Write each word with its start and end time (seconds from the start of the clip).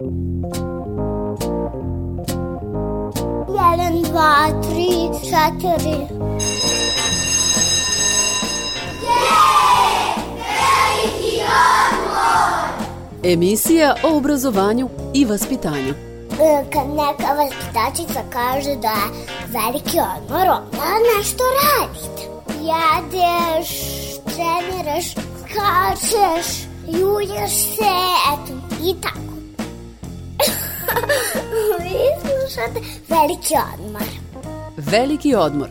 Jedan, 0.00 0.14
dva, 4.02 4.46
tri, 4.62 5.10
četiri. 5.26 5.98
Emisija 13.22 13.94
o 14.02 14.16
obrazovanju 14.16 14.88
i 15.14 15.24
vaspitanju. 15.24 15.94
E, 15.94 16.64
Kad 16.72 16.88
neka 16.88 17.32
vaspitačica 17.34 18.20
kaže 18.32 18.76
da 18.76 18.88
je 18.88 19.10
veliki 19.46 19.98
odmor, 20.16 20.48
onda 20.48 20.98
nešto 21.18 21.44
radite. 21.62 22.22
Jedeš, 22.48 23.68
treniraš, 24.24 25.14
skačeš, 25.40 26.46
julješ 26.86 27.52
se, 27.52 27.94
eto, 28.32 28.52
i 28.84 28.94
tako. 29.00 29.27
Slušate 32.58 32.80
veliki 33.08 33.54
odmor. 33.74 34.02
Veliki 34.76 35.34
odmor. 35.34 35.68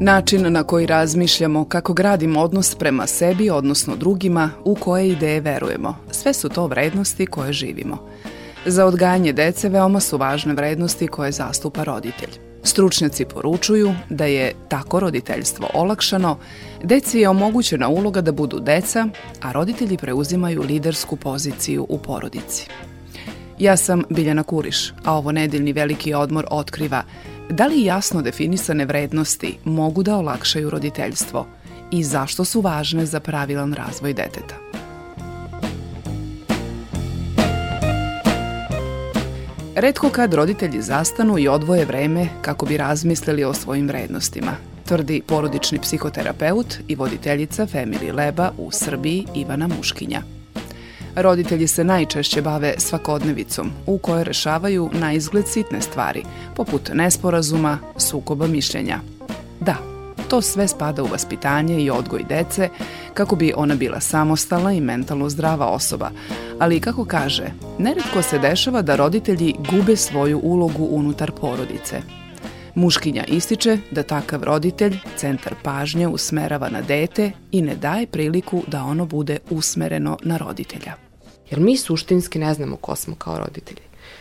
Način 0.00 0.52
na 0.52 0.62
koji 0.62 0.86
razmišljamo 0.86 1.64
kako 1.64 1.92
gradimo 1.92 2.40
odnos 2.40 2.74
prema 2.74 3.06
sebi, 3.06 3.50
odnosno 3.50 3.96
drugima, 3.96 4.50
u 4.64 4.74
koje 4.74 5.08
ideje 5.08 5.40
verujemo. 5.40 5.96
Sve 6.10 6.34
su 6.34 6.48
to 6.48 6.66
vrednosti 6.66 7.26
koje 7.26 7.52
živimo. 7.52 8.08
Za 8.66 8.86
odgajanje 8.86 9.32
dece 9.32 9.68
veoma 9.68 10.00
su 10.00 10.16
važne 10.16 10.54
vrednosti 10.54 11.06
koje 11.06 11.32
zastupa 11.32 11.84
roditelj. 11.84 12.47
Stručnjaci 12.68 13.24
poručuju 13.24 13.94
da 14.10 14.24
je 14.24 14.54
tako 14.68 15.00
roditeljstvo 15.00 15.68
olakšano, 15.74 16.38
deci 16.82 17.18
je 17.18 17.28
omogućena 17.28 17.88
uloga 17.88 18.20
da 18.20 18.32
budu 18.32 18.60
deca, 18.60 19.08
a 19.42 19.52
roditelji 19.52 19.96
preuzimaju 19.96 20.62
lidersku 20.62 21.16
poziciju 21.16 21.86
u 21.88 21.98
porodici. 21.98 22.68
Ja 23.58 23.76
sam 23.76 24.02
Biljana 24.10 24.42
Kuriš, 24.42 24.92
a 25.04 25.14
ovo 25.14 25.32
nedeljni 25.32 25.72
veliki 25.72 26.14
odmor 26.14 26.46
otkriva 26.50 27.02
da 27.50 27.66
li 27.66 27.84
jasno 27.84 28.22
definisane 28.22 28.84
vrednosti 28.84 29.58
mogu 29.64 30.02
da 30.02 30.16
olakšaju 30.16 30.70
roditeljstvo 30.70 31.46
i 31.90 32.04
zašto 32.04 32.44
su 32.44 32.60
važne 32.60 33.06
za 33.06 33.20
pravilan 33.20 33.72
razvoj 33.74 34.14
deteta. 34.14 34.67
Redko 39.80 40.10
kad 40.10 40.34
roditelji 40.34 40.82
zastanu 40.82 41.38
i 41.38 41.48
odvoje 41.48 41.84
vreme 41.84 42.28
kako 42.42 42.66
bi 42.66 42.76
razmislili 42.76 43.44
o 43.44 43.54
svojim 43.54 43.88
vrednostima, 43.88 44.52
tvrdi 44.84 45.22
porodični 45.26 45.78
psihoterapeut 45.78 46.74
i 46.88 46.94
voditeljica 46.94 47.66
Family 47.66 48.14
Leba 48.14 48.50
u 48.58 48.70
Srbiji 48.72 49.26
Ivana 49.34 49.68
Muškinja. 49.76 50.22
Roditelji 51.16 51.66
se 51.66 51.84
najčešće 51.84 52.42
bave 52.42 52.74
svakodnevicom, 52.78 53.70
u 53.86 53.98
kojoj 53.98 54.24
rešavaju 54.24 54.90
na 54.92 55.12
izgled 55.12 55.48
sitne 55.48 55.80
stvari, 55.80 56.22
poput 56.56 56.90
nesporazuma, 56.94 57.78
sukoba 57.96 58.46
mišljenja. 58.46 59.00
Da, 59.60 59.97
to 60.28 60.42
sve 60.42 60.68
spada 60.68 61.02
u 61.02 61.06
vaspitanje 61.06 61.80
i 61.80 61.90
odgoj 61.90 62.24
dece, 62.28 62.68
kako 63.14 63.36
bi 63.36 63.52
ona 63.56 63.74
bila 63.74 64.00
samostalna 64.00 64.72
i 64.72 64.80
mentalno 64.80 65.28
zdrava 65.28 65.66
osoba, 65.66 66.10
ali 66.58 66.80
kako 66.80 67.04
kaže, 67.04 67.46
neretko 67.78 68.22
se 68.22 68.38
dešava 68.38 68.82
da 68.82 68.96
roditelji 68.96 69.54
gube 69.70 69.96
svoju 69.96 70.40
ulogu 70.42 70.88
unutar 70.90 71.32
porodice. 71.32 72.02
Muškinja 72.74 73.24
ističe 73.24 73.78
da 73.90 74.02
takav 74.02 74.44
roditelj 74.44 74.96
centar 75.16 75.54
pažnje 75.62 76.08
usmerava 76.08 76.68
na 76.68 76.80
dete 76.82 77.30
i 77.52 77.62
ne 77.62 77.76
daje 77.76 78.06
priliku 78.06 78.62
da 78.66 78.82
ono 78.84 79.06
bude 79.06 79.38
usmereno 79.50 80.18
na 80.22 80.36
roditelja. 80.36 80.94
Jer 81.50 81.60
mi 81.60 81.76
suštinski 81.76 82.38
ne 82.38 82.54
znamo 82.54 82.76
ko 82.76 82.96
smo 82.96 83.14
kao 83.14 83.38
roditelji. 83.38 83.80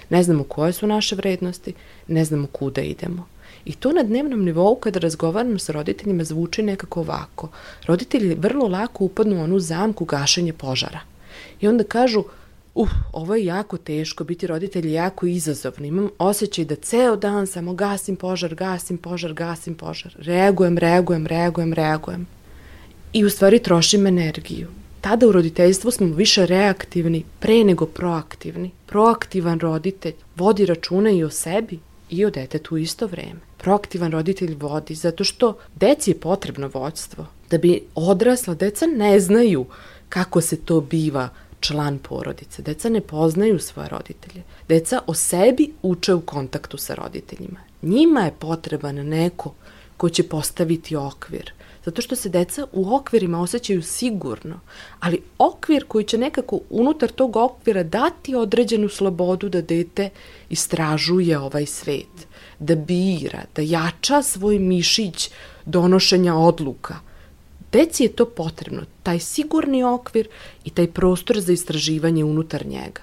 Ne 0.10 0.24
znamo 0.24 0.44
koje 0.44 0.74
su 0.74 0.88
naše 0.88 1.16
vrednosti, 1.16 1.74
ne 2.08 2.26
znamo 2.26 2.48
kuda 2.48 2.82
idemo. 2.82 3.28
I 3.66 3.74
to 3.74 3.92
na 3.92 4.04
dnevnom 4.04 4.46
nivou 4.46 4.76
kada 4.76 5.00
razgovaramo 5.00 5.60
sa 5.60 5.72
roditeljima 5.72 6.24
zvuči 6.24 6.64
nekako 6.64 7.00
ovako. 7.00 7.50
Roditelji 7.86 8.36
vrlo 8.36 8.68
lako 8.68 9.04
upadnu 9.04 9.36
u 9.36 9.44
onu 9.44 9.60
zamku 9.60 10.06
gašenje 10.06 10.54
požara. 10.54 11.00
I 11.62 11.68
onda 11.68 11.84
kažu, 11.84 12.24
uh, 12.76 12.90
ovo 13.14 13.36
je 13.36 13.46
jako 13.46 13.78
teško, 13.78 14.24
biti 14.24 14.48
roditelj 14.48 14.88
je 14.88 14.94
jako 14.94 15.26
izazovno. 15.26 15.86
Imam 15.86 16.10
osjećaj 16.18 16.66
da 16.66 16.76
ceo 16.76 17.16
dan 17.16 17.48
samo 17.48 17.74
gasim 17.74 18.16
požar, 18.16 18.56
gasim 18.56 18.98
požar, 18.98 19.34
gasim 19.34 19.76
požar. 19.76 20.16
Reagujem, 20.20 20.78
reagujem, 20.78 21.28
reagujem, 21.28 21.74
reagujem. 21.74 22.28
I 23.14 23.26
u 23.26 23.30
stvari 23.30 23.60
trošim 23.60 24.08
energiju 24.08 24.68
tada 25.08 25.28
u 25.28 25.32
roditeljstvu 25.32 25.92
smo 25.92 26.08
više 26.08 26.46
reaktivni 26.46 27.24
pre 27.40 27.64
nego 27.64 27.86
proaktivni. 27.86 28.72
Proaktivan 28.86 29.60
roditelj 29.60 30.14
vodi 30.36 30.66
računa 30.66 31.12
i 31.12 31.24
o 31.24 31.30
sebi 31.30 31.80
i 32.10 32.26
o 32.26 32.30
detetu 32.30 32.76
u 32.76 32.78
isto 32.78 33.08
vreme. 33.08 33.47
Proaktivan 33.58 34.12
roditelj 34.12 34.56
vodi 34.60 34.96
zato 34.96 35.24
što 35.24 35.58
deci 35.76 36.12
je 36.12 36.20
potrebno 36.20 36.70
vođstvo. 36.74 37.26
Da 37.50 37.58
bi 37.58 37.84
odrasla, 37.96 38.54
deca 38.54 38.86
ne 38.86 39.20
znaju 39.20 39.66
kako 40.10 40.42
se 40.42 40.58
to 40.58 40.82
biva 40.82 41.30
član 41.60 41.98
porodice. 41.98 42.62
Deca 42.62 42.90
ne 42.90 43.02
poznaju 43.02 43.60
svoje 43.60 43.90
roditelje. 43.90 44.44
Deca 44.68 45.02
o 45.08 45.14
sebi 45.14 45.72
uče 45.82 46.14
u 46.14 46.22
kontaktu 46.22 46.78
sa 46.78 46.96
roditeljima. 46.96 47.60
Njima 47.82 48.22
je 48.22 48.34
potreban 48.40 48.96
neko 48.96 49.54
ko 49.98 50.10
će 50.10 50.24
postaviti 50.24 50.96
okvir, 50.96 51.54
zato 51.86 52.02
što 52.02 52.16
se 52.16 52.30
deca 52.30 52.68
u 52.72 52.96
okvirima 52.96 53.42
osjećaju 53.42 53.82
sigurno, 53.82 54.60
ali 55.00 55.22
okvir 55.38 55.86
koji 55.88 56.06
će 56.06 56.18
nekako 56.18 56.60
unutar 56.70 57.10
tog 57.12 57.36
okvira 57.36 57.84
dati 57.84 58.36
određenu 58.36 58.90
slobodu 58.90 59.50
da 59.50 59.62
dete 59.62 60.10
istražuje 60.50 61.40
ovaj 61.40 61.66
svet, 61.66 62.27
da 62.60 62.76
bira, 62.76 63.44
da 63.56 63.62
jača 63.62 64.22
svoj 64.22 64.60
mišić 64.60 65.30
donošenja 65.66 66.36
odluka. 66.36 66.96
Deci 67.72 68.04
je 68.04 68.10
to 68.10 68.26
potrebno, 68.26 68.82
taj 69.04 69.20
sigurni 69.20 69.84
okvir 69.84 70.28
i 70.66 70.70
taj 70.70 70.88
prostor 70.88 71.40
za 71.40 71.54
istraživanje 71.54 72.24
unutar 72.24 72.66
njega. 72.66 73.02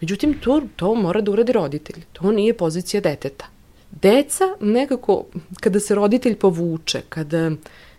Međutim, 0.00 0.34
to, 0.40 0.62
to 0.76 0.94
mora 0.94 1.20
da 1.20 1.30
uradi 1.30 1.52
roditelj. 1.52 2.04
To 2.12 2.32
nije 2.32 2.56
pozicija 2.56 3.00
deteta. 3.00 3.46
Deca 3.90 4.44
nekako, 4.60 5.24
kada 5.60 5.80
se 5.80 5.94
roditelj 5.94 6.36
povuče, 6.36 7.02
kada 7.08 7.50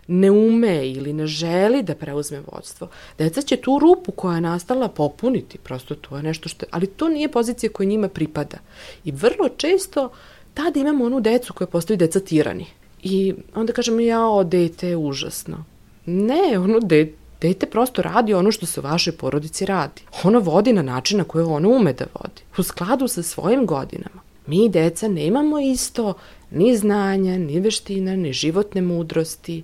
ne 0.06 0.30
ume 0.30 0.88
ili 0.88 1.12
ne 1.12 1.26
želi 1.26 1.82
da 1.82 1.94
preuzme 1.94 2.40
vodstvo, 2.52 2.88
deca 3.18 3.42
će 3.42 3.56
tu 3.56 3.78
rupu 3.78 4.12
koja 4.12 4.34
je 4.34 4.40
nastala 4.40 4.88
popuniti, 4.88 5.58
prosto 5.58 5.94
to 5.94 6.16
je 6.16 6.22
nešto 6.22 6.48
što, 6.48 6.66
ali 6.70 6.86
to 6.86 7.08
nije 7.08 7.28
pozicija 7.28 7.72
koja 7.72 7.86
njima 7.88 8.08
pripada. 8.08 8.58
I 9.04 9.12
vrlo 9.12 9.48
često 9.56 10.10
tada 10.54 10.80
imamo 10.80 11.04
onu 11.04 11.20
decu 11.20 11.52
koja 11.52 11.68
postoji 11.68 11.96
deca 11.96 12.20
tirani. 12.20 12.66
I 13.02 13.34
onda 13.54 13.72
kažemo, 13.72 14.00
jao, 14.00 14.44
dete 14.44 14.88
je 14.88 14.96
užasno. 14.96 15.64
Ne, 16.06 16.58
ono 16.58 16.80
dete, 16.80 17.22
dete 17.42 17.66
prosto 17.66 18.02
radi 18.02 18.34
ono 18.34 18.52
što 18.52 18.66
se 18.66 18.80
u 18.80 18.82
vašoj 18.82 19.12
porodici 19.12 19.66
radi. 19.66 20.02
Ono 20.22 20.38
vodi 20.38 20.72
na 20.72 20.82
način 20.82 21.18
na 21.18 21.24
koje 21.24 21.44
ono 21.44 21.68
ume 21.68 21.92
da 21.92 22.04
vodi, 22.14 22.42
u 22.58 22.62
skladu 22.62 23.08
sa 23.08 23.22
svojim 23.22 23.66
godinama. 23.66 24.22
Mi, 24.46 24.68
deca, 24.68 25.08
nemamo 25.08 25.60
isto 25.60 26.14
ni 26.50 26.76
znanja, 26.76 27.38
ni 27.38 27.60
veština, 27.60 28.16
ni 28.16 28.32
životne 28.32 28.82
mudrosti, 28.82 29.62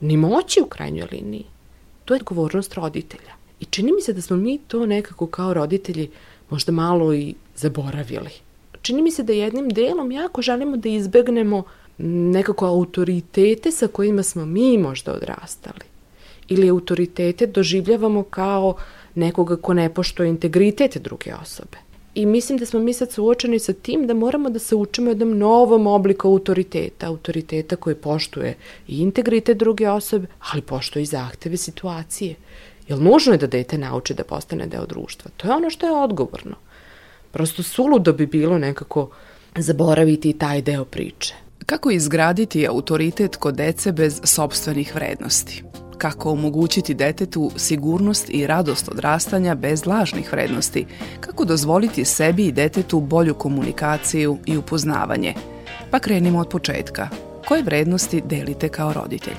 ni 0.00 0.16
moći 0.16 0.60
u 0.60 0.66
krajnjoj 0.66 1.08
liniji. 1.12 1.44
To 2.04 2.14
je 2.14 2.18
odgovornost 2.20 2.74
roditelja. 2.74 3.32
I 3.60 3.64
čini 3.64 3.92
mi 3.92 4.00
se 4.00 4.12
da 4.12 4.22
smo 4.22 4.36
mi 4.36 4.58
to 4.58 4.86
nekako 4.86 5.26
kao 5.26 5.54
roditelji 5.54 6.10
možda 6.50 6.72
malo 6.72 7.14
i 7.14 7.34
zaboravili. 7.56 8.30
Čini 8.84 9.02
mi 9.02 9.10
se 9.10 9.22
da 9.22 9.32
jednim 9.32 9.68
delom 9.68 10.12
jako 10.12 10.42
želimo 10.42 10.76
da 10.76 10.88
izbegnemo 10.88 11.62
nekako 11.98 12.66
autoritete 12.66 13.70
sa 13.70 13.86
kojima 13.86 14.22
smo 14.22 14.46
mi 14.46 14.78
možda 14.78 15.12
odrastali. 15.12 15.84
Ili 16.48 16.70
autoritete 16.70 17.46
doživljavamo 17.46 18.22
kao 18.22 18.74
nekoga 19.14 19.56
ko 19.56 19.74
ne 19.74 19.94
poštuje 19.94 20.28
integritet 20.28 20.98
druge 20.98 21.34
osobe. 21.34 21.78
I 22.14 22.26
mislim 22.26 22.58
da 22.58 22.66
smo 22.66 22.80
mi 22.80 22.92
sad 22.92 23.12
suočeni 23.12 23.58
sa 23.58 23.72
tim 23.72 24.06
da 24.06 24.14
moramo 24.14 24.50
da 24.50 24.58
se 24.58 24.76
učimo 24.76 25.10
jednom 25.10 25.38
novom 25.38 25.86
obliku 25.86 26.28
autoriteta, 26.28 27.06
autoriteta 27.06 27.76
koji 27.76 27.96
poštuje 27.96 28.56
i 28.88 28.98
integritet 28.98 29.58
druge 29.58 29.88
osobe, 29.90 30.26
ali 30.52 30.62
poštuje 30.62 31.02
i 31.02 31.06
zahteve 31.06 31.56
situacije. 31.56 32.34
Jel 32.88 33.02
nužno 33.02 33.32
je 33.32 33.38
da 33.38 33.46
dete 33.46 33.78
nauči 33.78 34.14
da 34.14 34.24
postane 34.24 34.66
deo 34.66 34.86
društva? 34.86 35.30
To 35.36 35.48
je 35.48 35.54
ono 35.54 35.70
što 35.70 35.86
je 35.86 35.92
odgovorno. 35.92 36.56
Prosto 37.34 37.62
suludo 37.62 38.12
bi 38.12 38.26
bilo 38.26 38.58
nekako 38.58 39.10
zaboraviti 39.56 40.30
i 40.30 40.38
taj 40.38 40.62
deo 40.62 40.84
priče. 40.84 41.34
Kako 41.66 41.90
izgraditi 41.90 42.66
autoritet 42.68 43.36
kod 43.36 43.54
dece 43.54 43.92
bez 43.92 44.20
sobstvenih 44.24 44.94
vrednosti? 44.94 45.62
Kako 45.98 46.30
omogućiti 46.30 46.94
detetu 46.94 47.50
sigurnost 47.56 48.30
i 48.30 48.46
radost 48.46 48.88
odrastanja 48.88 49.54
bez 49.54 49.86
lažnih 49.86 50.32
vrednosti? 50.32 50.86
Kako 51.20 51.44
dozvoliti 51.44 52.04
sebi 52.04 52.46
i 52.46 52.52
detetu 52.52 53.00
bolju 53.00 53.34
komunikaciju 53.34 54.38
i 54.46 54.56
upoznavanje? 54.56 55.34
Pa 55.90 55.98
krenimo 55.98 56.38
od 56.38 56.48
početka. 56.48 57.08
Koje 57.48 57.62
vrednosti 57.62 58.22
delite 58.26 58.68
kao 58.68 58.92
roditelj? 58.92 59.36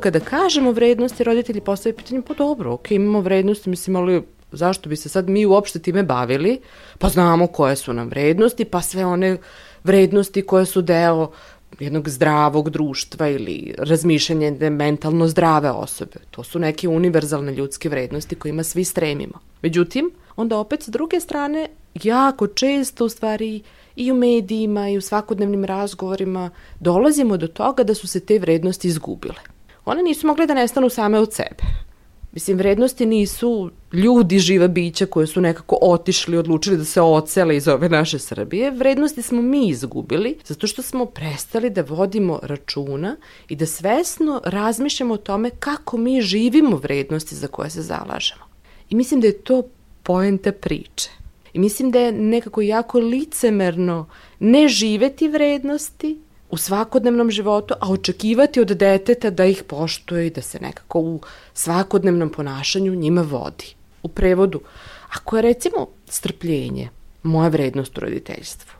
Kada 0.00 0.20
kažemo 0.20 0.72
vrednosti, 0.72 1.24
roditelji 1.24 1.60
postavljaju 1.60 1.96
pitanje, 1.96 2.22
pa 2.28 2.34
dobro, 2.34 2.72
ok, 2.72 2.90
imamo 2.90 3.20
vrednosti, 3.20 3.70
mislim, 3.70 3.96
ali 3.96 4.22
zašto 4.52 4.88
bi 4.88 4.96
se 4.96 5.08
sad 5.08 5.28
mi 5.28 5.46
uopšte 5.46 5.78
time 5.78 6.02
bavili? 6.02 6.60
Pa 6.98 7.08
znamo 7.08 7.46
koje 7.46 7.76
su 7.76 7.92
nam 7.92 8.08
vrednosti, 8.08 8.64
pa 8.64 8.80
sve 8.80 9.06
one 9.06 9.36
vrednosti 9.84 10.42
koje 10.42 10.66
su 10.66 10.82
deo 10.82 11.30
jednog 11.78 12.08
zdravog 12.08 12.70
društva 12.70 13.28
ili 13.28 13.74
razmišljanje 13.78 14.70
mentalno 14.70 15.28
zdrave 15.28 15.70
osobe. 15.70 16.16
To 16.30 16.44
su 16.44 16.58
neke 16.58 16.88
univerzalne 16.88 17.52
ljudske 17.52 17.88
vrednosti 17.88 18.34
kojima 18.34 18.62
svi 18.62 18.84
stremimo. 18.84 19.38
Međutim, 19.62 20.10
onda 20.36 20.58
opet 20.58 20.82
s 20.82 20.88
druge 20.88 21.20
strane, 21.20 21.68
jako 21.94 22.46
često 22.46 23.04
u 23.04 23.08
stvari 23.08 23.62
i 23.96 24.12
u 24.12 24.14
medijima 24.14 24.88
i 24.88 24.98
u 24.98 25.00
svakodnevnim 25.00 25.64
razgovorima 25.64 26.50
dolazimo 26.80 27.36
do 27.36 27.46
toga 27.46 27.82
da 27.84 27.94
su 27.94 28.08
se 28.08 28.20
te 28.20 28.38
vrednosti 28.38 28.88
izgubile. 28.88 29.40
One 29.84 30.02
nisu 30.02 30.26
mogle 30.26 30.46
da 30.46 30.54
nestanu 30.54 30.88
same 30.88 31.18
od 31.18 31.34
sebe. 31.34 31.87
Mislim, 32.32 32.56
vrednosti 32.56 33.06
nisu 33.06 33.70
ljudi, 33.92 34.38
živa 34.38 34.68
bića 34.68 35.06
koje 35.06 35.26
su 35.26 35.40
nekako 35.40 35.78
otišli, 35.80 36.36
odlučili 36.36 36.76
da 36.76 36.84
se 36.84 37.00
ocele 37.00 37.56
iz 37.56 37.68
ove 37.68 37.88
naše 37.88 38.18
Srbije. 38.18 38.70
Vrednosti 38.70 39.22
smo 39.22 39.42
mi 39.42 39.68
izgubili 39.68 40.38
zato 40.44 40.66
što 40.66 40.82
smo 40.82 41.06
prestali 41.06 41.70
da 41.70 41.84
vodimo 41.88 42.40
računa 42.42 43.16
i 43.48 43.56
da 43.56 43.66
svesno 43.66 44.40
razmišljamo 44.44 45.14
o 45.14 45.16
tome 45.16 45.50
kako 45.50 45.96
mi 45.96 46.20
živimo 46.20 46.76
vrednosti 46.76 47.34
za 47.34 47.46
koje 47.46 47.70
se 47.70 47.82
zalažemo. 47.82 48.42
I 48.90 48.94
mislim 48.94 49.20
da 49.20 49.26
je 49.26 49.38
to 49.38 49.62
poenta 50.02 50.52
priče. 50.52 51.10
I 51.52 51.58
mislim 51.58 51.90
da 51.90 52.00
je 52.00 52.12
nekako 52.12 52.60
jako 52.60 52.98
licemerno 52.98 54.06
ne 54.38 54.68
živeti 54.68 55.28
vrednosti, 55.28 56.18
u 56.50 56.56
svakodnevnom 56.56 57.30
životu, 57.30 57.74
a 57.80 57.90
očekivati 57.92 58.60
od 58.60 58.68
deteta 58.68 59.30
da 59.30 59.44
ih 59.44 59.62
poštuje 59.62 60.26
i 60.26 60.30
da 60.30 60.42
se 60.42 60.60
nekako 60.60 61.00
u 61.00 61.20
svakodnevnom 61.54 62.32
ponašanju 62.32 62.94
njima 62.94 63.22
vodi. 63.22 63.74
U 64.02 64.08
prevodu, 64.08 64.60
ako 65.08 65.36
je 65.36 65.42
recimo 65.42 65.86
strpljenje 66.06 66.88
moja 67.22 67.48
vrednost 67.48 67.98
u 67.98 68.00
roditeljstvu 68.00 68.78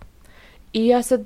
i 0.73 0.87
ja 0.87 1.03
sad 1.03 1.25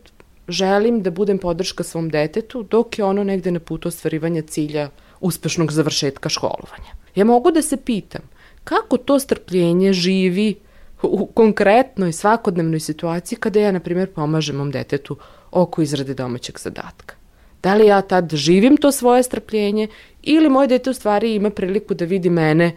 želim 0.48 1.02
da 1.02 1.10
budem 1.10 1.38
podrška 1.38 1.82
svom 1.82 2.08
detetu 2.08 2.62
dok 2.62 2.98
je 2.98 3.04
ono 3.04 3.24
negde 3.24 3.50
na 3.50 3.60
putu 3.60 3.88
ostvarivanja 3.88 4.42
cilja 4.42 4.90
uspešnog 5.20 5.72
završetka 5.72 6.28
školovanja. 6.28 6.92
Ja 7.14 7.24
mogu 7.24 7.50
da 7.50 7.62
se 7.62 7.76
pitam 7.76 8.22
kako 8.64 8.96
to 8.96 9.18
strpljenje 9.18 9.92
živi 9.92 10.54
u 11.02 11.26
konkretnoj 11.26 12.12
svakodnevnoj 12.12 12.80
situaciji 12.80 13.38
kada 13.38 13.60
ja, 13.60 13.72
na 13.72 13.80
primjer, 13.80 14.12
pomažem 14.14 14.56
mom 14.56 14.70
detetu 14.70 15.16
oko 15.52 15.82
izrade 15.82 16.14
domaćeg 16.14 16.58
zadatka. 16.58 17.14
Da 17.62 17.74
li 17.74 17.86
ja 17.86 18.02
tad 18.02 18.34
živim 18.34 18.76
to 18.76 18.92
svoje 18.92 19.22
strpljenje 19.22 19.88
ili 20.22 20.48
moje 20.48 20.68
dete 20.68 20.90
u 20.90 20.94
stvari 20.94 21.34
ima 21.34 21.50
priliku 21.50 21.94
da 21.94 22.04
vidi 22.04 22.30
mene 22.30 22.76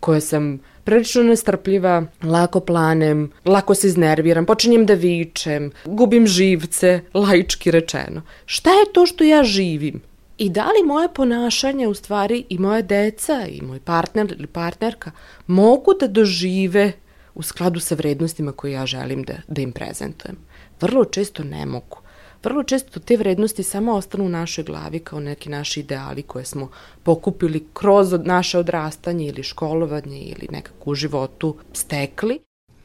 koja 0.00 0.20
sam 0.20 0.60
prilično 0.84 1.22
nestrpljiva, 1.22 2.04
lako 2.22 2.60
planem, 2.60 3.30
lako 3.44 3.74
se 3.74 3.86
iznerviram, 3.86 4.46
počinjem 4.46 4.86
da 4.86 4.94
vičem, 4.94 5.70
gubim 5.84 6.26
živce, 6.26 7.00
laički 7.14 7.70
rečeno. 7.70 8.22
Šta 8.46 8.70
je 8.70 8.92
to 8.92 9.06
što 9.06 9.24
ja 9.24 9.42
živim? 9.44 10.00
I 10.38 10.50
da 10.50 10.64
li 10.64 10.86
moje 10.86 11.08
ponašanje 11.14 11.88
u 11.88 11.94
stvari 11.94 12.44
i 12.48 12.58
moje 12.58 12.82
deca 12.82 13.46
i 13.48 13.62
moj 13.62 13.80
partner 13.80 14.34
ili 14.38 14.46
partnerka 14.46 15.10
mogu 15.46 15.94
da 16.00 16.06
dožive 16.06 16.92
u 17.34 17.42
skladu 17.42 17.80
sa 17.80 17.94
vrednostima 17.94 18.52
koje 18.52 18.72
ja 18.72 18.86
želim 18.86 19.22
da, 19.22 19.34
da 19.48 19.62
im 19.62 19.72
prezentujem? 19.72 20.36
Vrlo 20.80 21.04
često 21.04 21.44
ne 21.44 21.66
mogu 21.66 22.05
vrlo 22.46 22.62
često 22.62 23.00
te 23.00 23.16
vrednosti 23.16 23.62
samo 23.62 23.94
ostanu 23.94 24.24
u 24.24 24.28
našoj 24.28 24.64
glavi 24.64 24.98
kao 24.98 25.20
neki 25.20 25.48
naši 25.48 25.80
ideali 25.80 26.22
koje 26.22 26.44
smo 26.44 26.70
pokupili 27.02 27.66
kroz 27.72 28.14
naše 28.24 28.58
odrastanje 28.58 29.26
ili 29.26 29.42
školovanje 29.42 30.18
ili 30.18 30.48
nekako 30.50 30.90
u 30.90 30.94
životu 30.94 31.56
stekli. 31.72 32.38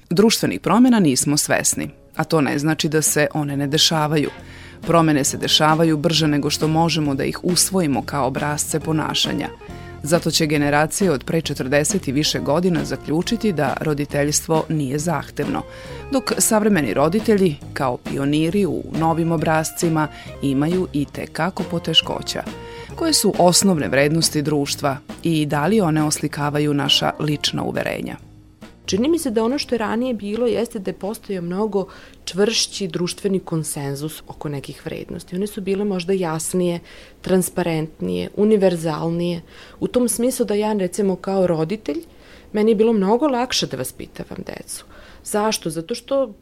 Društvenih 0.09 0.59
promjena 0.59 0.99
nismo 0.99 1.37
svesni, 1.37 1.89
a 2.15 2.23
to 2.23 2.41
ne 2.41 2.59
znači 2.59 2.89
da 2.89 3.01
se 3.01 3.27
one 3.33 3.57
ne 3.57 3.67
dešavaju. 3.67 4.29
Promene 4.87 5.23
se 5.23 5.37
dešavaju 5.37 5.97
brže 5.97 6.27
nego 6.27 6.49
što 6.49 6.67
možemo 6.67 7.15
da 7.15 7.23
ih 7.23 7.43
usvojimo 7.43 8.01
kao 8.05 8.27
obrazce 8.27 8.79
ponašanja– 8.79 9.49
Zato 10.03 10.31
će 10.31 10.45
generacije 10.45 11.11
od 11.11 11.23
pre 11.23 11.41
40 11.41 12.09
i 12.09 12.11
više 12.11 12.39
godina 12.39 12.85
zaključiti 12.85 13.53
da 13.53 13.77
roditeljstvo 13.81 14.63
nije 14.69 14.99
zahtevno, 14.99 15.61
dok 16.11 16.31
savremeni 16.37 16.93
roditelji, 16.93 17.55
kao 17.73 17.97
pioniri 17.97 18.65
u 18.65 18.83
novim 18.99 19.31
obrazcima, 19.31 20.07
imaju 20.41 20.87
i 20.93 21.05
te 21.05 21.27
kako 21.27 21.63
poteškoća. 21.63 22.43
Koje 22.95 23.13
su 23.13 23.33
osnovne 23.37 23.87
vrednosti 23.87 24.41
društva 24.41 24.97
i 25.23 25.45
da 25.45 25.67
li 25.67 25.81
one 25.81 26.03
oslikavaju 26.03 26.73
naša 26.73 27.11
lična 27.19 27.63
uverenja? 27.63 28.30
Čini 28.91 29.09
mi 29.09 29.19
se 29.19 29.31
da 29.31 29.43
ono 29.43 29.57
što 29.57 29.75
je 29.75 29.79
ranije 29.79 30.13
bilo 30.13 30.47
jeste 30.47 30.79
da 30.79 30.89
je 30.91 30.99
postojao 30.99 31.41
mnogo 31.41 31.85
čvršći 32.25 32.87
društveni 32.87 33.39
konsenzus 33.39 34.23
oko 34.27 34.49
nekih 34.49 34.85
vrednosti. 34.85 35.35
One 35.35 35.47
su 35.47 35.61
bile 35.61 35.85
možda 35.85 36.13
jasnije, 36.13 36.79
transparentnije, 37.21 38.29
univerzalnije, 38.35 39.41
u 39.79 39.87
tom 39.87 40.09
smislu 40.09 40.45
da 40.45 40.53
ja 40.53 40.73
recimo 40.73 41.15
kao 41.15 41.47
roditelj, 41.47 42.03
meni 42.53 42.71
je 42.71 42.75
bilo 42.75 42.93
mnogo 42.93 43.27
lakše 43.27 43.67
da 43.67 43.77
vaspitavam 43.77 44.43
decu. 44.45 44.85
Zašto? 45.23 45.69
Zato 45.69 45.95
što 45.95 46.33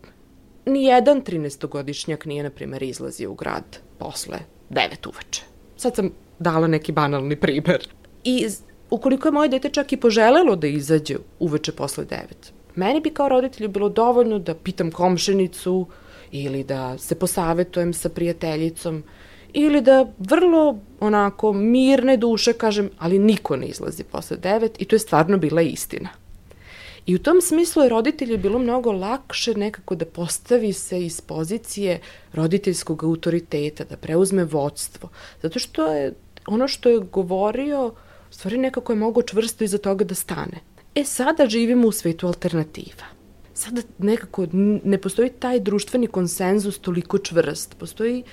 ni 0.66 0.84
jedan 0.84 1.22
13-godišnjak 1.22 2.25
nije, 2.25 2.44
na 2.44 2.50
primer, 2.50 2.84
izlazio 2.84 3.31
u 3.31 3.36
grad 3.36 3.80
posle 4.00 4.40
9 4.69 5.07
uveče. 5.07 5.44
Sad 5.78 5.95
sam 5.95 6.12
dala 6.40 6.68
neki 6.68 6.92
banalni 6.92 7.36
primer. 7.36 7.88
I 8.24 8.48
ukoliko 8.89 9.27
je 9.27 9.31
moje 9.31 9.50
dete 9.50 9.69
čak 9.69 9.94
i 9.94 9.97
poželelo 9.97 10.56
da 10.56 10.68
izađe 10.68 11.15
uveče 11.39 11.71
posle 11.71 12.06
devet, 12.06 12.53
meni 12.75 13.01
bi 13.01 13.09
kao 13.09 13.30
roditelju 13.30 13.69
bilo 13.69 13.89
dovoljno 13.89 14.39
da 14.39 14.56
pitam 14.56 14.91
komšenicu 14.91 15.86
ili 16.31 16.63
da 16.63 16.97
se 16.97 17.15
posavetujem 17.15 17.94
sa 17.94 18.09
prijateljicom 18.09 19.03
ili 19.53 19.81
da 19.81 20.06
vrlo 20.18 20.80
onako 21.00 21.53
mirne 21.53 22.18
duše 22.18 22.53
kažem, 22.53 22.89
ali 23.00 23.19
niko 23.19 23.56
ne 23.56 23.68
izlazi 23.68 24.03
posle 24.03 24.38
devet 24.38 24.81
i 24.81 24.86
to 24.86 24.95
je 24.95 25.00
stvarno 25.00 25.38
bila 25.38 25.62
istina. 25.62 26.09
I 27.06 27.15
u 27.15 27.19
tom 27.19 27.42
smislu 27.42 27.83
je 27.83 27.89
roditelju 27.89 28.38
bilo 28.38 28.59
mnogo 28.59 28.92
lakše 28.92 29.53
nekako 29.53 29.95
da 29.95 30.06
postavi 30.06 30.74
se 30.74 31.06
iz 31.06 31.21
pozicije 31.21 32.00
roditeljskog 32.33 33.03
autoriteta, 33.03 33.83
da 33.83 33.97
preuzme 33.97 34.44
vodstvo. 34.44 35.09
Zato 35.42 35.59
što 35.59 35.85
je 35.94 36.13
ono 36.47 36.68
što 36.68 36.89
je 36.89 37.00
govorio 37.00 37.85
uh, 37.85 37.94
stvari 38.31 38.58
nekako 38.58 38.92
je 38.92 39.00
mogo 39.00 39.22
čvrsto 39.22 39.64
iza 39.64 39.78
toga 39.78 40.06
da 40.06 40.16
stane. 40.16 40.60
E 40.95 41.04
sada 41.04 41.45
živimo 41.50 41.88
u 41.88 41.92
svetu 41.92 42.28
alternativa. 42.28 43.06
Sada 43.54 43.81
nekako 43.98 44.48
ne 44.83 44.98
postoji 44.98 45.30
taj 45.30 45.59
društveni 45.59 46.07
konsenzus 46.07 46.80
toliko 46.80 47.18
čvrst. 47.18 47.76
Postoji 47.80 48.24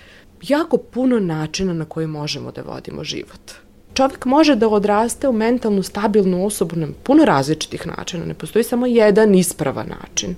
jako 0.42 0.76
puno 0.76 1.18
načina 1.18 1.72
na 1.72 1.84
koji 1.84 2.06
možemo 2.06 2.52
da 2.52 2.62
vodimo 2.62 3.04
život. 3.04 3.52
Čovjek 3.94 4.24
može 4.24 4.54
da 4.54 4.68
odraste 4.68 5.28
u 5.28 5.32
mentalnu 5.32 5.82
stabilnu 5.82 6.46
osobu 6.46 6.76
na 6.76 6.88
puno 7.02 7.24
različitih 7.24 7.86
načina. 7.86 8.24
Ne 8.24 8.34
postoji 8.34 8.64
samo 8.64 8.86
jedan 8.86 9.34
ispravan 9.34 9.88
način. 9.88 10.34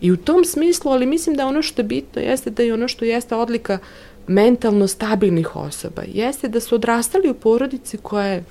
I 0.00 0.12
u 0.12 0.16
tom 0.16 0.44
smislu, 0.44 0.90
ali 0.90 1.06
mislim 1.06 1.36
da 1.36 1.46
ono 1.46 1.62
što 1.62 1.80
je 1.80 1.86
bitno 1.86 2.22
jeste 2.22 2.50
da 2.50 2.62
je 2.62 2.74
ono 2.74 2.88
što 2.88 3.04
jeste 3.04 3.34
odlika 3.34 3.78
mentalno 4.26 4.88
stabilnih 4.88 5.56
osoba, 5.56 6.02
jeste 6.06 6.48
da 6.48 6.60
su 6.60 6.74
odrastali 6.74 7.30
u 7.30 7.34
porodici 7.34 7.96
koja 7.96 8.26
je 8.26 8.44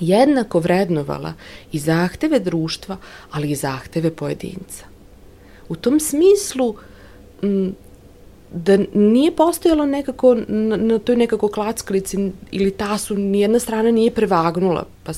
jednako 0.00 0.58
vrednovala 0.58 1.32
i 1.72 1.78
zahteve 1.78 2.38
društva, 2.38 2.96
ali 3.30 3.50
i 3.50 3.54
zahteve 3.54 4.10
pojedinca. 4.10 4.84
U 5.68 5.76
tom 5.76 6.00
smislu 6.00 6.74
da 8.52 8.78
nije 8.94 9.36
postojalo 9.36 9.86
nekako 9.86 10.34
na, 10.48 10.76
na 10.76 10.98
toj 10.98 11.16
nekako 11.16 11.48
klackalici 11.48 12.30
ili 12.50 12.70
tasu 12.70 13.16
nijedna 13.16 13.58
strana 13.58 13.90
nije 13.90 14.10
prevagnula, 14.10 14.84
pa 15.04 15.12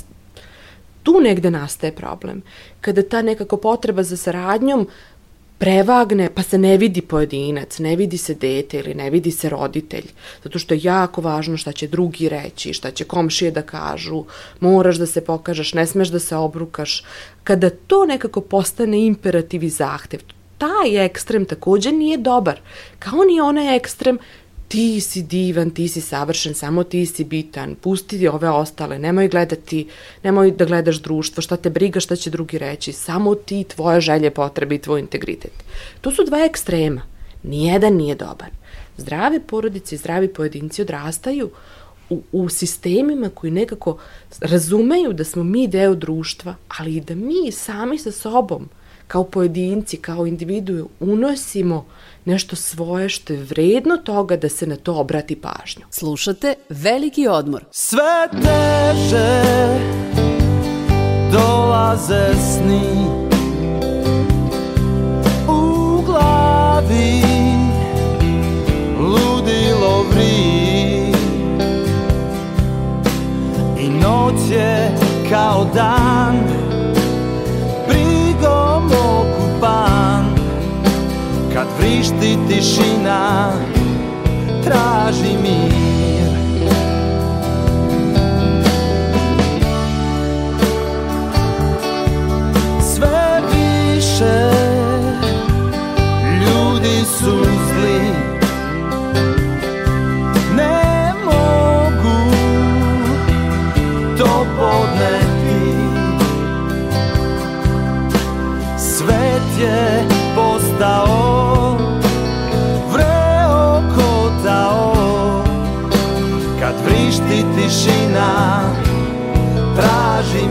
tu 1.03 1.21
negde 1.21 1.51
nastaje 1.51 1.93
problem. 1.93 2.43
Kada 2.81 3.03
ta 3.03 3.23
nekako 3.23 3.57
potreba 3.57 4.03
za 4.03 4.17
saradnjom 4.17 4.89
prevagne, 5.59 6.31
pa 6.35 6.43
se 6.43 6.59
ne 6.59 6.77
vidi 6.77 7.01
pojedinac, 7.01 7.79
ne 7.79 7.97
vidi 7.97 8.19
se 8.19 8.35
dete 8.35 8.79
ili 8.79 8.95
ne 8.95 9.11
vidi 9.11 9.31
se 9.31 9.49
roditelj, 9.49 10.05
zato 10.45 10.59
što 10.59 10.75
je 10.75 10.81
jako 10.83 11.21
važno 11.21 11.57
šta 11.57 11.73
će 11.73 11.87
drugi 11.87 12.29
reći, 12.29 12.73
šta 12.73 12.91
će 12.91 13.05
komšije 13.05 13.51
da 13.51 13.63
kažu, 13.63 14.25
moraš 14.61 14.97
da 14.97 15.07
se 15.07 15.25
pokažeš, 15.25 15.75
ne 15.75 15.87
smeš 15.87 16.09
da 16.09 16.19
se 16.19 16.37
obrukaš. 16.37 17.05
Kada 17.45 17.71
to 17.71 18.07
nekako 18.07 18.41
postane 18.41 19.07
imperativ 19.07 19.65
i 19.65 19.69
zahtev, 19.69 20.21
taj 20.59 21.05
ekstrem 21.05 21.45
takođe 21.45 21.93
nije 21.93 22.17
dobar. 22.17 22.61
Kao 22.99 23.25
ni 23.25 23.41
onaj 23.41 23.77
ekstrem 23.77 24.19
ti 24.69 25.01
si 25.01 25.23
divan, 25.23 25.71
ti 25.71 25.89
si 25.89 26.01
savršen, 26.01 26.55
samo 26.55 26.85
ti 26.85 27.07
si 27.07 27.25
bitan, 27.25 27.75
pusti 27.75 28.29
ove 28.29 28.51
ostale, 28.51 28.99
nemoj 28.99 29.29
gledati, 29.29 29.87
nemoj 30.23 30.51
da 30.51 30.65
gledaš 30.65 30.97
društvo, 31.03 31.43
šta 31.43 31.57
te 31.57 31.71
briga, 31.71 32.01
šta 32.01 32.17
će 32.17 32.31
drugi 32.31 32.59
reći, 32.59 32.93
samo 32.93 33.35
ti, 33.35 33.65
tvoje 33.65 34.01
želje, 34.01 34.31
potrebe 34.31 34.75
i 34.75 34.79
tvoj 34.79 35.01
integritet. 35.01 35.53
To 36.01 36.11
su 36.11 36.25
dva 36.25 36.45
ekstrema. 36.45 37.03
Nijedan 37.43 37.95
nije 37.95 38.15
dobar. 38.15 38.49
Zdrave 38.97 39.41
porodice 39.41 39.95
i 39.95 39.99
zdravi 39.99 40.29
pojedinci 40.29 40.83
odrastaju 40.83 41.51
u, 42.11 42.23
u 42.33 42.49
sistemima 42.49 43.31
koji 43.35 43.51
nekako 43.51 43.99
razumeju 44.41 45.13
da 45.13 45.25
smo 45.25 45.45
mi 45.45 45.69
deo 45.69 45.95
društva, 45.95 46.55
ali 46.79 46.97
i 46.97 47.01
da 47.01 47.15
mi 47.15 47.53
sami 47.53 47.99
sa 47.99 48.13
sobom 48.13 48.69
kao 49.07 49.25
pojedinci, 49.25 49.97
kao 49.97 50.27
individue 50.27 50.85
unosimo 51.01 51.87
nešto 52.25 52.57
svoje 52.57 53.09
što 53.09 53.33
je 53.33 53.43
vredno 53.43 53.97
toga 53.97 54.37
da 54.37 54.49
se 54.49 54.67
na 54.67 54.77
to 54.77 54.95
obrati 54.95 55.41
pažnju. 55.41 55.85
Slušate 55.91 56.55
Veliki 56.69 57.29
odmor. 57.29 57.65
Sve 57.71 58.29
teže 58.33 59.43
dolaze 61.33 62.35
sni 62.35 63.07
U 65.49 66.03
glavi 66.07 67.23
ludilo 68.99 70.05
vri 70.11 71.13
I 73.81 73.89
noć 73.89 74.51
je 74.51 74.99
kao 75.31 75.71
dan 75.75 75.96
Vrišti 82.07 82.39
tišina 82.49 83.51
Traži 84.65 85.36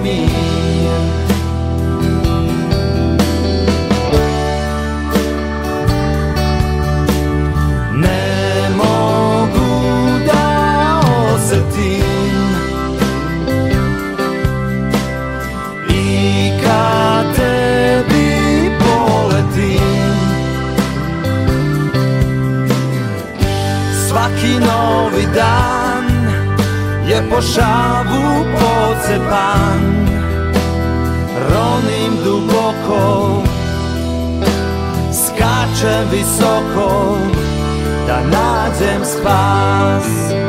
me. 0.06 0.55
wzgórzem 35.86 36.10
wysoko, 36.10 37.18
da 38.08 38.22
na 38.22 38.76
zem 38.76 39.06
spas. 39.06 40.45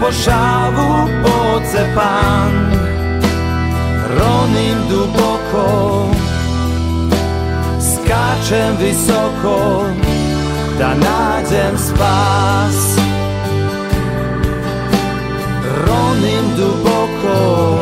poszału 0.00 1.08
oce 1.24 1.84
pan. 1.94 2.52
Ronym 4.18 4.88
duboko 4.88 6.06
Skaczem 7.78 8.76
wysoko 8.76 9.84
Da 10.78 10.94
nadzem 10.94 11.78
spas. 11.78 12.96
Ronym 15.86 16.56
duboko 16.56 17.78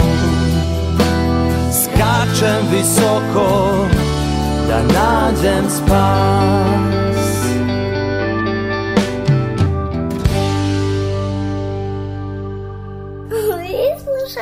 Skaczem 1.71 2.67
wysoko 2.67 3.77
Da 4.69 4.83
nadzem 4.83 5.71
spas. 5.71 6.98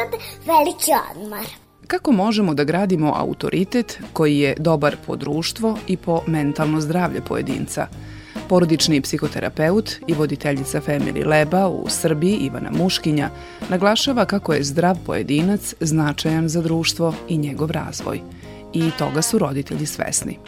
Slušate 0.06 0.24
Veliki 0.46 0.90
odmor. 1.10 1.46
Kako 1.86 2.12
možemo 2.12 2.54
da 2.54 2.64
gradimo 2.64 3.12
autoritet 3.16 3.98
koji 4.12 4.38
je 4.38 4.54
dobar 4.58 4.96
po 5.06 5.16
društvo 5.16 5.78
i 5.86 5.96
po 5.96 6.22
mentalno 6.26 6.80
zdravlje 6.80 7.20
pojedinca? 7.20 7.86
Porodični 8.48 9.00
psihoterapeut 9.00 9.90
i 10.06 10.14
voditeljica 10.14 10.80
Family 10.80 11.26
Leba 11.26 11.68
u 11.68 11.84
Srbiji 11.88 12.36
Ivana 12.36 12.70
Muškinja 12.70 13.30
naglašava 13.68 14.24
kako 14.24 14.54
je 14.54 14.64
zdrav 14.64 14.96
pojedinac 15.06 15.74
značajan 15.80 16.48
za 16.48 16.62
društvo 16.62 17.14
i 17.28 17.38
njegov 17.38 17.70
razvoj. 17.70 18.20
I 18.72 18.90
toga 18.98 19.22
su 19.22 19.38
roditelji 19.38 19.86
svesni. 19.86 20.38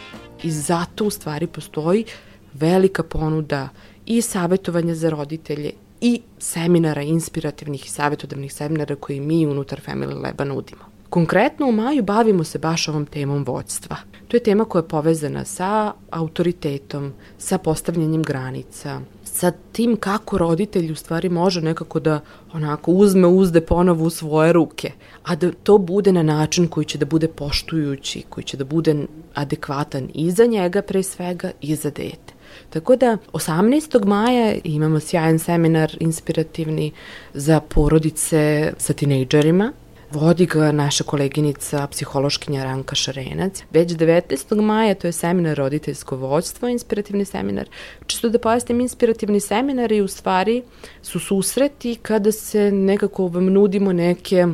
I 0.43 0.51
zato 0.51 1.05
u 1.05 1.11
stvari 1.11 1.47
postoji 1.47 2.05
velika 2.53 3.03
ponuda 3.03 3.69
i 4.07 4.23
savjetovanja 4.23 4.95
za 4.95 5.11
roditelje 5.11 5.73
i 6.01 6.21
seminara 6.39 7.03
inspirativnih 7.03 7.87
i 7.87 7.89
savjetodavnih 7.89 8.55
seminara 8.55 8.97
koji 8.97 9.21
mi 9.21 9.47
unutar 9.47 9.81
Family 9.87 10.23
Laba 10.23 10.45
nudimo. 10.45 10.83
Konkretno 11.11 11.67
u 11.67 11.73
maju 11.73 12.03
bavimo 12.03 12.45
se 12.45 12.59
baš 12.59 12.89
ovom 12.89 13.07
temom 13.07 13.45
vođstva. 13.45 13.97
To 14.29 14.37
je 14.37 14.43
tema 14.43 14.65
koja 14.65 14.81
je 14.81 14.89
povezana 14.89 15.45
sa 15.45 15.93
autoritetom, 16.11 17.13
sa 17.39 17.59
postavljanjem 17.59 18.23
granica, 18.23 19.01
sa 19.39 19.51
tim 19.73 19.97
kako 19.97 20.39
roditelj 20.39 20.93
u 20.93 20.95
stvari 20.95 21.29
može 21.29 21.61
nekako 21.61 22.01
da 22.01 22.21
onako 22.53 22.93
uzme 22.93 23.27
uzde 23.27 23.61
ponovo 23.61 24.05
u 24.05 24.11
svoje 24.11 24.53
ruke, 24.53 24.93
a 25.23 25.37
da 25.37 25.53
to 25.53 25.79
bude 25.79 26.13
na 26.13 26.23
način 26.23 26.67
koji 26.69 26.85
će 26.85 26.99
da 26.99 27.07
bude 27.07 27.29
poštujući, 27.29 28.23
koji 28.29 28.45
će 28.45 28.57
da 28.57 28.65
bude 28.65 28.95
adekvatan 29.35 30.09
i 30.15 30.31
za 30.31 30.47
njega 30.47 30.83
pre 30.83 31.03
svega 31.03 31.51
i 31.61 31.77
za 31.77 31.91
dete. 31.91 32.35
Tako 32.71 32.97
da 32.97 33.17
18. 33.33 34.05
maja 34.05 34.55
imamo 34.65 35.01
sjajan 35.01 35.39
seminar 35.39 35.97
inspirativni 36.01 36.93
za 37.35 37.61
porodice 37.61 38.73
sa 38.79 38.93
tinejdžerima. 38.93 39.73
Vodi 40.13 40.47
ga 40.47 40.73
naša 40.73 41.05
koleginica, 41.05 41.87
psihološkinja 41.87 42.65
Ranka 42.65 42.95
Šarenac. 42.95 43.63
Već 43.71 43.91
19. 43.91 44.61
maja 44.61 44.95
to 44.95 45.07
je 45.07 45.13
seminar 45.13 45.57
roditeljsko 45.57 46.17
vođstvo, 46.17 46.69
inspirativni 46.69 47.25
seminar. 47.25 47.69
Čisto 48.07 48.29
da 48.29 48.39
pojasnim, 48.39 48.81
inspirativni 48.81 49.41
seminari 49.41 50.01
u 50.01 50.09
stvari 50.09 50.63
su 51.03 51.21
susreti 51.21 51.95
kada 52.03 52.33
se 52.33 52.73
nekako 52.73 53.27
vam 53.27 53.53
nudimo 53.53 53.93
neke 53.93 54.47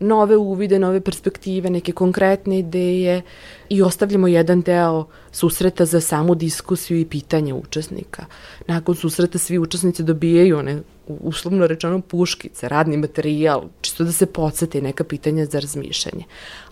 nove 0.00 0.36
uvide, 0.36 0.78
nove 0.78 1.00
perspektive, 1.00 1.70
neke 1.70 1.92
konkretne 1.92 2.58
ideje 2.58 3.22
i 3.68 3.82
ostavljamo 3.82 4.28
jedan 4.28 4.62
deo 4.62 5.06
susreta 5.32 5.84
za 5.84 6.00
samu 6.00 6.34
diskusiju 6.34 7.00
i 7.00 7.04
pitanje 7.04 7.54
učesnika. 7.54 8.24
Nakon 8.66 8.94
susreta 8.94 9.38
svi 9.38 9.58
učesnici 9.58 10.02
dobijaju 10.02 10.58
one 10.58 10.82
uslovno 11.08 11.66
rečeno 11.66 12.00
puškice, 12.00 12.68
radni 12.68 12.96
materijal, 12.96 13.62
čisto 13.80 14.04
da 14.04 14.12
se 14.12 14.26
podsjeti 14.26 14.82
neka 14.82 15.04
pitanja 15.04 15.44
za 15.46 15.60
razmišljanje. 15.60 16.24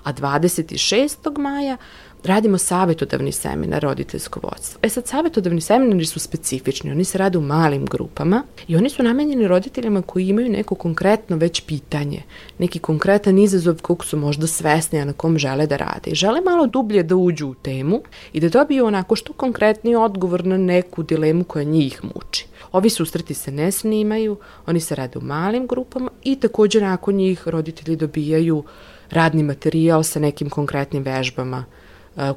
A 0.03 0.13
26. 0.13 1.39
maja 1.39 1.77
radimo 2.25 2.59
savjetodavni 2.59 3.33
seminar 3.33 3.83
roditeljsko 3.83 4.41
vodstvo. 4.43 4.81
E 4.83 4.89
sad, 4.89 5.07
savjetodavni 5.07 5.61
seminari 5.61 6.05
su 6.05 6.21
specifični, 6.21 6.91
oni 6.91 7.05
se 7.05 7.19
rade 7.19 7.39
u 7.39 7.41
malim 7.41 7.87
grupama 7.87 8.43
i 8.69 8.77
oni 8.77 8.91
su 8.91 9.03
namenjeni 9.03 9.49
roditeljima 9.49 10.03
koji 10.03 10.29
imaju 10.29 10.49
neko 10.49 10.75
konkretno 10.75 11.37
već 11.37 11.61
pitanje, 11.61 12.23
neki 12.59 12.79
konkretan 12.79 13.39
izazov 13.39 13.83
kog 13.83 14.05
su 14.05 14.17
možda 14.17 14.47
svesni, 14.47 15.01
a 15.01 15.05
na 15.05 15.13
kom 15.13 15.39
žele 15.39 15.67
da 15.67 15.77
rade. 15.77 16.11
I 16.11 16.15
žele 16.15 16.41
malo 16.41 16.67
dublje 16.67 17.03
da 17.03 17.17
uđu 17.17 17.49
u 17.49 17.55
temu 17.55 18.03
i 18.33 18.41
da 18.41 18.49
dobiju 18.49 18.87
onako 18.87 19.17
što 19.17 19.33
konkretni 19.33 19.97
odgovor 19.97 20.47
na 20.47 20.57
neku 20.57 21.03
dilemu 21.03 21.45
koja 21.45 21.65
njih 21.65 22.01
muči. 22.05 22.47
Ovi 22.73 22.91
susreti 22.91 23.35
se 23.35 23.53
ne 23.53 23.73
snimaju, 23.73 24.37
oni 24.67 24.81
se 24.81 24.95
rade 24.95 25.19
u 25.19 25.23
malim 25.23 25.67
grupama 25.67 26.11
i 26.23 26.37
takođe 26.37 26.81
nakon 26.81 27.15
njih 27.15 27.49
roditelji 27.49 27.97
dobijaju 27.97 28.65
radni 29.11 29.43
materijal 29.43 30.03
sa 30.03 30.21
nekim 30.21 30.51
konkretnim 30.51 31.03
vežbama 31.03 31.65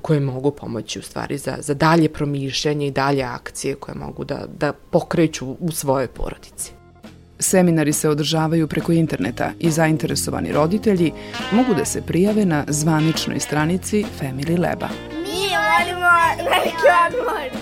koje 0.01 0.19
mogu 0.19 0.51
pomoći 0.51 0.99
u 0.99 1.01
stvari 1.01 1.37
za, 1.37 1.57
za 1.59 1.73
dalje 1.73 2.09
promišljanje 2.09 2.87
i 2.87 2.91
dalje 2.91 3.23
akcije 3.23 3.75
koje 3.75 3.95
mogu 3.95 4.23
da, 4.23 4.45
da 4.59 4.73
pokreću 4.73 5.55
u 5.59 5.71
svojoj 5.71 6.07
porodici. 6.07 6.71
Seminari 7.39 7.93
se 7.93 8.09
održavaju 8.09 8.67
preko 8.67 8.91
interneta 8.91 9.51
i 9.59 9.71
zainteresovani 9.71 10.51
roditelji 10.51 11.11
mogu 11.51 11.73
da 11.73 11.85
se 11.85 12.01
prijave 12.01 12.45
na 12.45 12.65
zvaničnoj 12.67 13.39
stranici 13.39 14.05
Family 14.21 14.59
Leba. 14.59 14.89
Mi 15.11 15.45
volimo 15.55 16.09
veliki 16.37 16.87
odmor! 17.07 17.61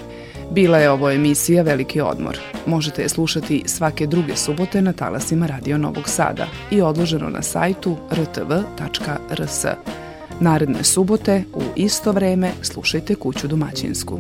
Bila 0.52 0.78
je 0.78 0.92
ovo 0.92 1.12
emisija 1.12 1.64
Veliki 1.64 2.02
odmor. 2.02 2.40
Možete 2.66 3.02
je 3.02 3.10
slušati 3.10 3.64
svake 3.66 4.08
druge 4.08 4.36
subote 4.36 4.82
na 4.82 4.94
talasima 4.94 5.46
Radio 5.46 5.78
Novog 5.78 6.10
Sada 6.10 6.48
i 6.72 6.82
odloženo 6.82 7.30
na 7.30 7.42
sajtu 7.42 7.98
rtv.rs. 8.12 9.66
Naredne 10.44 10.84
subote 10.84 11.44
u 11.54 11.62
isto 11.76 12.12
vreme 12.12 12.52
slušajte 12.62 13.16
Kuću 13.16 13.48
domaćinsku. 13.48 14.20